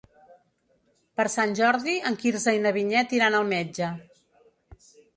Per 1.21 1.25
Sant 1.33 1.53
Jordi 1.61 1.95
en 2.13 2.19
Quirze 2.25 2.57
i 2.59 2.65
na 2.65 2.75
Vinyet 2.81 3.17
iran 3.21 3.41
al 3.43 3.49
metge. 3.55 3.95